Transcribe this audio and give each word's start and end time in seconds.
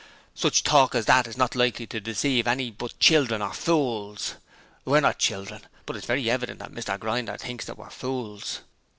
'Such 0.33 0.63
talk 0.63 0.95
as 0.95 1.05
that 1.05 1.27
is 1.27 1.37
not 1.37 1.53
likely 1.53 1.85
to 1.85 1.99
deceive 2.01 2.47
any 2.47 2.71
but 2.71 2.97
children 2.97 3.39
or 3.39 3.53
fools. 3.53 4.33
We 4.83 4.97
are 4.97 5.01
not 5.01 5.19
children, 5.19 5.61
but 5.85 5.95
it 5.95 5.99
is 5.99 6.05
very 6.05 6.27
evident 6.27 6.57
that 6.57 6.71
Mr 6.73 6.99
Grinder 6.99 7.37
thinks 7.37 7.65
that 7.65 7.77
we 7.77 7.83
are 7.83 7.91
fools. 7.91 8.61